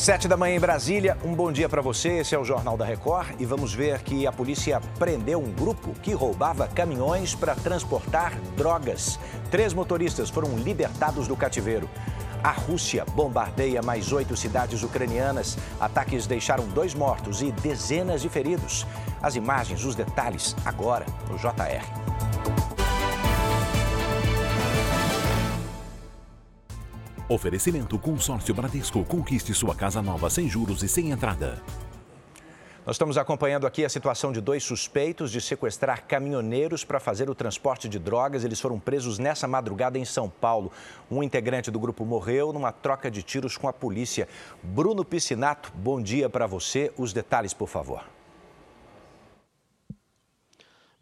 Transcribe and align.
Sete 0.00 0.26
da 0.26 0.34
manhã 0.34 0.56
em 0.56 0.58
Brasília, 0.60 1.18
um 1.22 1.34
bom 1.34 1.52
dia 1.52 1.68
para 1.68 1.82
você. 1.82 2.20
Esse 2.20 2.34
é 2.34 2.38
o 2.38 2.42
Jornal 2.42 2.74
da 2.74 2.86
Record 2.86 3.38
e 3.38 3.44
vamos 3.44 3.74
ver 3.74 3.98
que 4.00 4.26
a 4.26 4.32
polícia 4.32 4.80
prendeu 4.98 5.38
um 5.38 5.52
grupo 5.52 5.92
que 6.02 6.14
roubava 6.14 6.66
caminhões 6.66 7.34
para 7.34 7.54
transportar 7.54 8.34
drogas. 8.56 9.20
Três 9.50 9.74
motoristas 9.74 10.30
foram 10.30 10.56
libertados 10.56 11.28
do 11.28 11.36
cativeiro. 11.36 11.86
A 12.42 12.50
Rússia 12.50 13.04
bombardeia 13.12 13.82
mais 13.82 14.10
oito 14.10 14.34
cidades 14.38 14.82
ucranianas. 14.82 15.58
Ataques 15.78 16.26
deixaram 16.26 16.66
dois 16.68 16.94
mortos 16.94 17.42
e 17.42 17.52
dezenas 17.52 18.22
de 18.22 18.30
feridos. 18.30 18.86
As 19.20 19.36
imagens, 19.36 19.84
os 19.84 19.94
detalhes, 19.94 20.56
agora 20.64 21.04
no 21.28 21.36
JR. 21.36 22.19
Oferecimento 27.30 27.96
Consórcio 27.96 28.52
Bradesco. 28.52 29.04
Conquiste 29.04 29.54
sua 29.54 29.72
casa 29.72 30.02
nova 30.02 30.28
sem 30.28 30.48
juros 30.48 30.82
e 30.82 30.88
sem 30.88 31.12
entrada. 31.12 31.62
Nós 32.84 32.96
estamos 32.96 33.16
acompanhando 33.16 33.68
aqui 33.68 33.84
a 33.84 33.88
situação 33.88 34.32
de 34.32 34.40
dois 34.40 34.64
suspeitos 34.64 35.30
de 35.30 35.40
sequestrar 35.40 36.08
caminhoneiros 36.08 36.84
para 36.84 36.98
fazer 36.98 37.30
o 37.30 37.34
transporte 37.34 37.88
de 37.88 38.00
drogas. 38.00 38.42
Eles 38.42 38.60
foram 38.60 38.80
presos 38.80 39.20
nessa 39.20 39.46
madrugada 39.46 39.96
em 39.96 40.04
São 40.04 40.28
Paulo. 40.28 40.72
Um 41.08 41.22
integrante 41.22 41.70
do 41.70 41.78
grupo 41.78 42.04
morreu 42.04 42.52
numa 42.52 42.72
troca 42.72 43.08
de 43.08 43.22
tiros 43.22 43.56
com 43.56 43.68
a 43.68 43.72
polícia. 43.72 44.26
Bruno 44.60 45.04
Piscinato, 45.04 45.70
bom 45.76 46.02
dia 46.02 46.28
para 46.28 46.48
você. 46.48 46.92
Os 46.98 47.12
detalhes, 47.12 47.54
por 47.54 47.68
favor. 47.68 48.02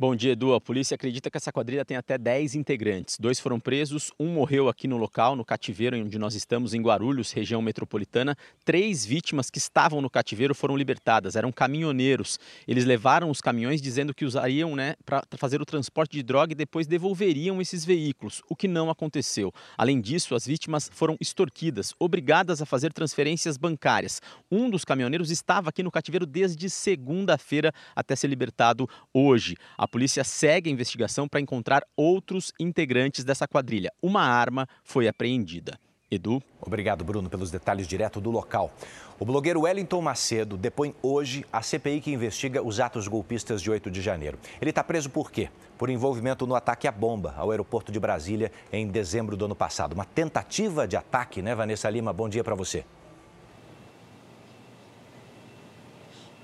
Bom 0.00 0.14
dia, 0.14 0.30
Edu. 0.30 0.54
A 0.54 0.60
polícia 0.60 0.94
acredita 0.94 1.28
que 1.28 1.36
essa 1.36 1.50
quadrilha 1.50 1.84
tem 1.84 1.96
até 1.96 2.16
10 2.16 2.54
integrantes. 2.54 3.16
Dois 3.18 3.40
foram 3.40 3.58
presos, 3.58 4.12
um 4.16 4.28
morreu 4.28 4.68
aqui 4.68 4.86
no 4.86 4.96
local, 4.96 5.34
no 5.34 5.44
cativeiro 5.44 5.98
onde 5.98 6.16
nós 6.20 6.36
estamos, 6.36 6.72
em 6.72 6.80
Guarulhos, 6.80 7.32
região 7.32 7.60
metropolitana. 7.60 8.36
Três 8.64 9.04
vítimas 9.04 9.50
que 9.50 9.58
estavam 9.58 10.00
no 10.00 10.08
cativeiro 10.08 10.54
foram 10.54 10.76
libertadas, 10.76 11.34
eram 11.34 11.50
caminhoneiros. 11.50 12.38
Eles 12.68 12.84
levaram 12.84 13.28
os 13.28 13.40
caminhões 13.40 13.82
dizendo 13.82 14.14
que 14.14 14.24
usariam 14.24 14.76
né, 14.76 14.94
para 15.04 15.24
fazer 15.36 15.60
o 15.60 15.66
transporte 15.66 16.12
de 16.12 16.22
droga 16.22 16.52
e 16.52 16.54
depois 16.54 16.86
devolveriam 16.86 17.60
esses 17.60 17.84
veículos, 17.84 18.40
o 18.48 18.54
que 18.54 18.68
não 18.68 18.90
aconteceu. 18.90 19.52
Além 19.76 20.00
disso, 20.00 20.36
as 20.36 20.46
vítimas 20.46 20.88
foram 20.94 21.16
extorquidas, 21.20 21.92
obrigadas 21.98 22.62
a 22.62 22.66
fazer 22.66 22.92
transferências 22.92 23.56
bancárias. 23.56 24.22
Um 24.48 24.70
dos 24.70 24.84
caminhoneiros 24.84 25.32
estava 25.32 25.70
aqui 25.70 25.82
no 25.82 25.90
cativeiro 25.90 26.24
desde 26.24 26.70
segunda-feira 26.70 27.74
até 27.96 28.14
ser 28.14 28.28
libertado 28.28 28.88
hoje. 29.12 29.56
A 29.76 29.87
a 29.88 29.90
polícia 29.90 30.22
segue 30.22 30.68
a 30.68 30.72
investigação 30.72 31.26
para 31.26 31.40
encontrar 31.40 31.82
outros 31.96 32.52
integrantes 32.60 33.24
dessa 33.24 33.48
quadrilha. 33.48 33.90
Uma 34.02 34.20
arma 34.20 34.68
foi 34.84 35.08
apreendida. 35.08 35.80
Edu. 36.10 36.42
Obrigado, 36.60 37.02
Bruno, 37.02 37.30
pelos 37.30 37.50
detalhes 37.50 37.88
direto 37.88 38.20
do 38.20 38.30
local. 38.30 38.70
O 39.18 39.24
blogueiro 39.24 39.62
Wellington 39.62 40.02
Macedo 40.02 40.58
depõe 40.58 40.94
hoje 41.02 41.42
a 41.50 41.62
CPI 41.62 42.02
que 42.02 42.12
investiga 42.12 42.62
os 42.62 42.80
atos 42.80 43.08
golpistas 43.08 43.62
de 43.62 43.70
8 43.70 43.90
de 43.90 44.02
janeiro. 44.02 44.38
Ele 44.60 44.68
está 44.68 44.84
preso 44.84 45.08
por 45.08 45.30
quê? 45.30 45.48
Por 45.78 45.88
envolvimento 45.88 46.46
no 46.46 46.54
ataque 46.54 46.86
à 46.86 46.92
bomba 46.92 47.34
ao 47.38 47.50
aeroporto 47.50 47.90
de 47.90 47.98
Brasília 47.98 48.52
em 48.70 48.86
dezembro 48.88 49.38
do 49.38 49.46
ano 49.46 49.56
passado. 49.56 49.94
Uma 49.94 50.04
tentativa 50.04 50.86
de 50.86 50.98
ataque, 50.98 51.40
né, 51.40 51.54
Vanessa 51.54 51.88
Lima? 51.88 52.12
Bom 52.12 52.28
dia 52.28 52.44
para 52.44 52.54
você. 52.54 52.84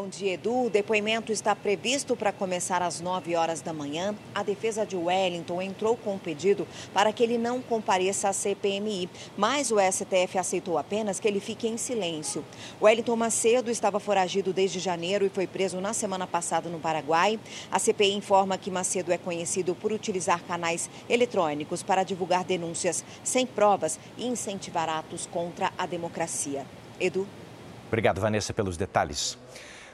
Bom 0.00 0.06
dia, 0.06 0.34
Edu. 0.34 0.66
O 0.66 0.70
depoimento 0.70 1.32
está 1.32 1.56
previsto 1.56 2.14
para 2.14 2.30
começar 2.30 2.80
às 2.82 3.00
9 3.00 3.34
horas 3.34 3.60
da 3.60 3.72
manhã. 3.72 4.14
A 4.32 4.44
defesa 4.44 4.86
de 4.86 4.94
Wellington 4.94 5.60
entrou 5.60 5.96
com 5.96 6.14
um 6.14 6.18
pedido 6.18 6.68
para 6.94 7.12
que 7.12 7.20
ele 7.20 7.36
não 7.36 7.60
compareça 7.60 8.28
à 8.28 8.32
CPMI, 8.32 9.10
mas 9.36 9.72
o 9.72 9.78
STF 9.80 10.38
aceitou 10.38 10.78
apenas 10.78 11.18
que 11.18 11.26
ele 11.26 11.40
fique 11.40 11.66
em 11.66 11.76
silêncio. 11.76 12.44
Wellington 12.80 13.16
Macedo 13.16 13.72
estava 13.72 13.98
foragido 13.98 14.52
desde 14.52 14.78
janeiro 14.78 15.26
e 15.26 15.28
foi 15.28 15.48
preso 15.48 15.80
na 15.80 15.92
semana 15.92 16.28
passada 16.28 16.70
no 16.70 16.78
Paraguai. 16.78 17.36
A 17.68 17.80
CPI 17.80 18.12
informa 18.12 18.56
que 18.56 18.70
Macedo 18.70 19.10
é 19.10 19.18
conhecido 19.18 19.74
por 19.74 19.90
utilizar 19.90 20.44
canais 20.44 20.88
eletrônicos 21.10 21.82
para 21.82 22.04
divulgar 22.04 22.44
denúncias 22.44 23.04
sem 23.24 23.44
provas 23.44 23.98
e 24.16 24.28
incentivar 24.28 24.88
atos 24.88 25.26
contra 25.26 25.72
a 25.76 25.86
democracia. 25.86 26.64
Edu. 27.00 27.26
Obrigado, 27.88 28.20
Vanessa, 28.20 28.54
pelos 28.54 28.76
detalhes. 28.76 29.36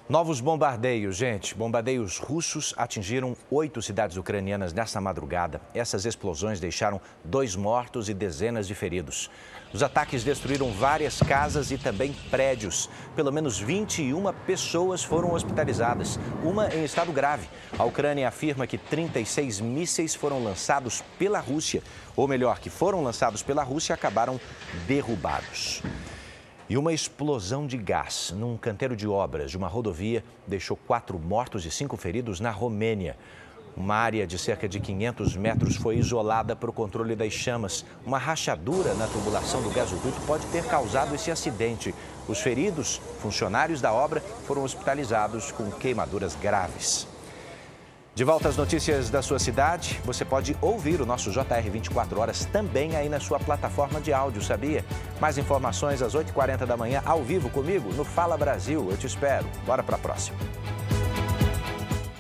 Novos 0.07 0.39
bombardeios, 0.39 1.17
gente. 1.17 1.55
Bombardeios 1.55 2.19
russos 2.19 2.75
atingiram 2.77 3.35
oito 3.51 3.81
cidades 3.81 4.19
ucranianas 4.19 4.71
nessa 4.75 5.01
madrugada. 5.01 5.63
Essas 5.73 6.05
explosões 6.05 6.61
deixaram 6.61 7.01
dois 7.25 7.57
mortos 7.57 8.11
e 8.11 8.13
dezenas 8.13 8.67
de 8.67 8.75
feridos. 8.75 9.31
Os 9.73 9.83
ataques 9.83 10.23
destruíram 10.23 10.71
várias 10.71 11.21
casas 11.21 11.71
e 11.71 11.79
também 11.79 12.13
prédios. 12.31 12.91
Pelo 13.17 13.33
menos 13.33 13.59
21 13.59 14.31
pessoas 14.47 15.03
foram 15.03 15.33
hospitalizadas, 15.33 16.19
uma 16.43 16.69
em 16.75 16.85
estado 16.85 17.11
grave. 17.11 17.49
A 17.79 17.85
Ucrânia 17.85 18.29
afirma 18.29 18.67
que 18.67 18.77
36 18.77 19.59
mísseis 19.63 20.15
foram 20.15 20.45
lançados 20.45 21.03
pela 21.19 21.41
Rússia, 21.41 21.83
ou 22.15 22.29
melhor, 22.29 22.59
que 22.59 22.69
foram 22.69 23.03
lançados 23.03 23.43
pela 23.43 23.63
Rússia 23.63 23.95
e 23.95 23.97
acabaram 23.97 24.39
derrubados. 24.87 25.83
E 26.67 26.79
uma 26.79 26.95
explosão 26.95 27.67
de 27.67 27.77
gás 27.77 28.33
num 28.35 28.57
canteiro 28.57 28.97
de 28.97 29.07
obras 29.07 29.51
de 29.51 29.57
uma 29.59 29.69
rodovia 29.69 30.25
deixou 30.47 30.77
quatro 30.77 31.19
mortos 31.19 31.67
e 31.67 31.71
cinco 31.71 31.95
feridos 31.99 32.41
na 32.41 32.51
Romênia. 32.51 33.19
Uma 33.77 33.97
área 33.97 34.27
de 34.27 34.39
cerca 34.39 34.67
de 34.67 34.81
500 34.81 35.37
metros 35.37 35.77
foi 35.77 35.97
isolada 35.97 36.57
para 36.57 36.71
o 36.71 36.73
controle 36.73 37.15
das 37.15 37.35
chamas. 37.35 37.85
Uma 38.07 38.17
rachadura 38.17 38.95
na 38.95 39.07
tubulação 39.07 39.61
do 39.63 39.71
gasoduto 39.71 40.19
pode 40.27 40.47
ter 40.47 40.65
causado 40.65 41.15
esse 41.15 41.31
acidente. 41.31 41.95
Os 42.27 42.41
feridos, 42.41 42.99
funcionários 43.21 43.83
da 43.83 43.93
obra, 43.93 44.21
foram 44.47 44.63
hospitalizados 44.63 45.53
com 45.53 45.71
queimaduras 45.71 46.35
graves. 46.35 47.14
De 48.15 48.23
volta 48.23 48.49
às 48.49 48.57
notícias 48.57 49.11
da 49.11 49.21
sua 49.23 49.41
cidade, 49.41 50.01
você 50.05 50.25
pode 50.25 50.57
ouvir 50.61 51.01
o 51.01 51.07
nosso 51.07 51.33
JR 51.33 51.69
24 51.69 52.21
horas 52.21 52.45
também 52.45 52.95
aí 52.95 53.09
na 53.09 53.19
sua 53.19 53.41
plataforma 53.41 54.01
de 54.01 54.13
áudio, 54.13 54.41
sabia? 54.41 54.85
Mais 55.21 55.37
informações 55.37 56.01
às 56.01 56.15
8h40 56.15 56.65
da 56.65 56.77
manhã, 56.77 57.03
ao 57.05 57.25
vivo 57.25 57.51
comigo 57.51 57.93
no 57.93 58.05
Fala 58.05 58.37
Brasil. 58.37 58.89
Eu 58.89 58.97
te 58.97 59.09
espero. 59.09 59.45
Bora 59.67 59.83
para 59.83 59.97
a 59.97 59.99
próxima. 59.99 60.39